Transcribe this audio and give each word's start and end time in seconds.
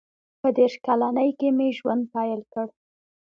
•په 0.41 0.49
دېرش 0.57 0.73
کلنۍ 0.85 1.29
کې 1.39 1.49
مې 1.57 1.67
ژوند 1.77 2.03
پیل 2.13 2.41
کړ. 2.53 2.67